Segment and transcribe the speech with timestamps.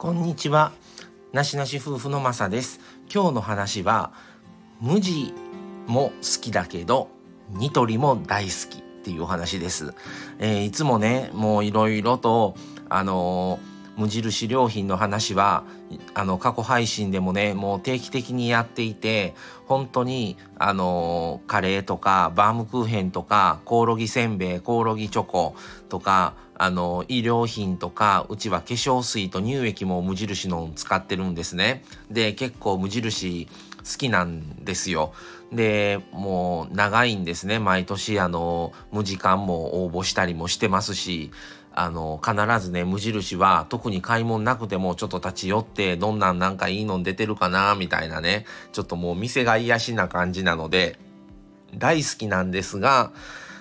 [0.00, 0.72] こんにちは。
[1.34, 2.80] なしなし夫婦のまさです。
[3.14, 4.14] 今日の話は、
[4.80, 5.34] 無地
[5.86, 7.10] も好きだけど、
[7.50, 9.92] ニトリも大好きっていうお話です。
[10.38, 12.54] えー、いつもね、もういろいろと、
[12.88, 15.64] あのー、無印良品の話は、
[16.14, 19.34] あの、過去配信でもね、もう定期的にやっていて、
[19.66, 25.54] 本当に、あの、カレーとか、バームクーヘンとか、コオロギせんべい、コオロギチョコ
[25.88, 31.82] とか、あの、医療品とか、うちは化粧水と乳液も無印の使ってるんですね。
[32.10, 33.48] で、結構無印
[33.78, 35.12] 好きなんですよ。
[35.52, 37.58] で、もう長いんですね。
[37.58, 41.30] 毎年あの、無時間も応募したりもしてますし、
[41.72, 42.34] あの、必
[42.64, 50.98] ずね、無印は特に買い物なくてもちょっと立ち寄って、どんなんなんかいいの出てるかな、みたいなね、ちょっともう店が癒しな感じなので、
[51.74, 53.12] 大好きなんですが、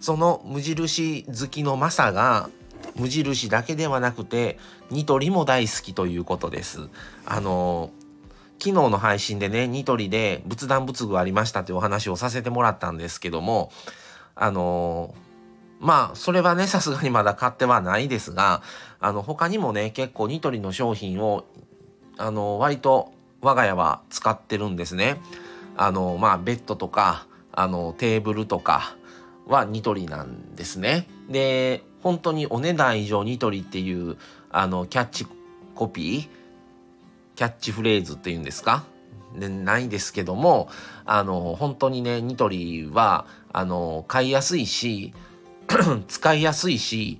[0.00, 2.50] その無印好きのマサが、
[2.96, 4.58] 無印だけではなくて
[4.90, 6.88] ニトリも大好きということです。
[7.24, 7.90] あの
[8.58, 13.72] 昨日の配信でねニトリで仏壇仏具ありましたというお話をさせてもらったんですけども
[14.36, 15.14] あの
[15.80, 18.62] まあそれはねさすがにまだ買ってはないですが
[19.00, 21.44] あの他にもね結構ニトリの商品を
[22.18, 25.20] あの割と我が家は使ってるんですね。
[25.76, 28.96] あのまあベッドとかあのテーブルとか
[29.46, 31.08] はニトリなんですね。
[31.28, 34.16] で本当にお値段以上ニトリっていう
[34.50, 35.26] あのキャッチ
[35.74, 36.28] コピー
[37.34, 38.84] キャッチフレーズっていうんですか？
[39.36, 40.68] でないですけども
[41.06, 45.14] あの本当にねニトリはあの買いやすいし
[46.06, 47.18] 使いやすいし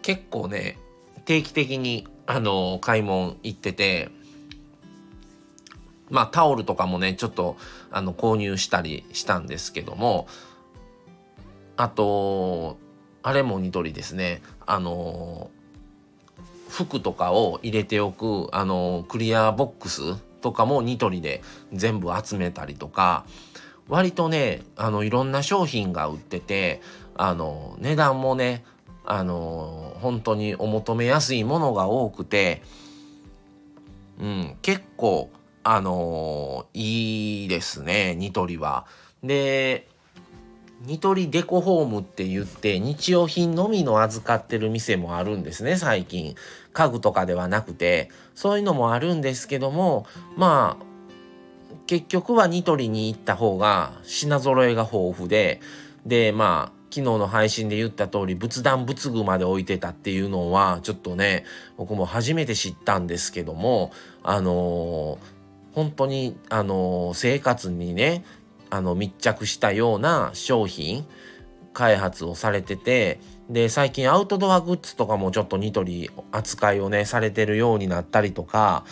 [0.00, 0.78] 結構ね
[1.26, 4.10] 定期的にあの買い物行ってて
[6.10, 7.56] まあタオルとかもねちょっと
[7.90, 10.26] あの購入したりしたんですけども
[11.76, 12.78] あと
[13.22, 14.40] あれもニトリですね。
[14.66, 15.50] あの
[16.68, 21.42] 服とかを入れておくあのクリアボックスとかもニトリで
[21.72, 23.24] 全部集めたりとか
[23.88, 26.80] 割とねあのいろんな商品が売ってて
[27.16, 28.64] あの値段もね
[29.04, 32.62] あの本当にお求めやすいものが多くて、
[34.18, 35.30] うん、結構
[35.62, 38.86] あのいいですねニトリは。
[39.22, 39.88] で
[40.82, 46.36] ニトリデコホームって言って日用品のみの預かってる店もあるんですね最近
[46.72, 50.06] 家具とかではなくてそういうのもあるんですけども
[50.36, 50.84] まあ
[51.86, 55.60] 結局はニトリに行った方が品揃えが豊富で
[56.04, 61.44] でまあ昨日の配信で言った通り仏壇仏具まで置いてたっていうのはちょっとね
[61.76, 63.92] 僕も初めて知ったんですけども
[64.22, 68.24] あのー、本当にあのー、生活にね
[68.70, 71.06] あの密着したような商品
[71.74, 73.20] 開発をされてて
[73.50, 78.86] で最近アウトドアグッズとかもちょっとニトリ扱いをねされてるようになったりとか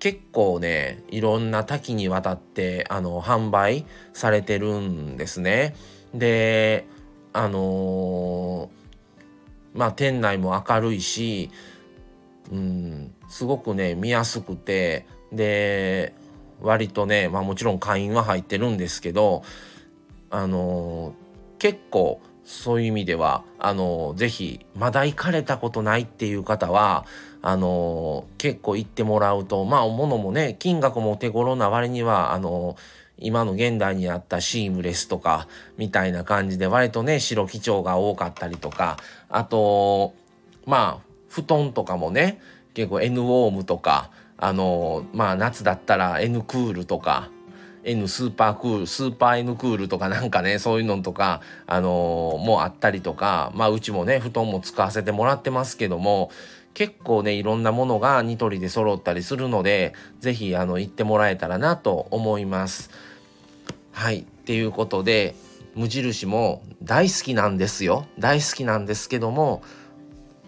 [0.00, 5.76] 結構ねいろんな多岐にわたってあの販売されてるんですね。
[6.12, 6.92] で
[7.34, 11.50] あのー、まあ店内も明るいし、
[12.50, 16.14] うん、すごくね見やすくてで
[16.60, 19.42] 割とね、まあもちろん会員は入ってるんですけど、
[20.30, 27.06] あのー、結構そういう意味では、あのー、ぜひ、まだ行かれたことないっていう方は、
[27.42, 32.76] あのー、結構行ってもらうと、まあ、物もね、金額もお手頃な割には、あの
[33.18, 38.98] 今の現代にあったシームレスとか、みたいな感じで、割とね、白基調が多かったりとか、
[39.28, 40.14] あと、
[40.66, 42.40] まあ、布団とかもね、
[42.74, 47.30] 結構 N ウォームとか、あのまあ夏だったら N クールとか
[47.84, 56.30] N スーパークールスーパー N クールとかなんかねそういうのとかあのもうあったりとかまあうちもね布団も使わせてもらってますけども
[56.74, 62.90] 結構ねいろんなものがニトリで揃ったりするので是非あの行ってもらえたらなと思います。
[63.92, 65.34] はいっていうことで
[65.74, 69.62] 無印も大好きなんですよ大好きなんですけども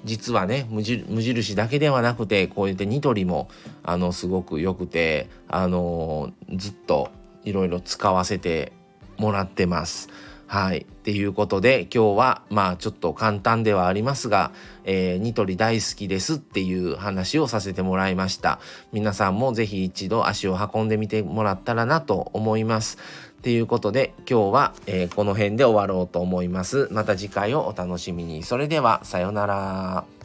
[0.04, 3.48] 実はね無印だけではなくてこうやってニトリも
[3.82, 7.10] あのすごく良くてあのずっと
[7.44, 8.72] いろいろ使わせて
[9.16, 10.08] もらってます。
[10.46, 10.78] はい。
[10.78, 14.52] っていうことで今日はまあちょっと簡単ではありますが、
[14.84, 18.60] えー、ニトリ大好きですっていう話をさせてもらいました。
[18.92, 22.98] 皆さんもぜひ一度足を運んでみてもらったらなと思います。
[23.38, 26.88] っていうことで今日は、えー、この辺で終わろうと思います。
[26.90, 28.42] また次回をお楽しみに。
[28.42, 30.15] それではさようなら。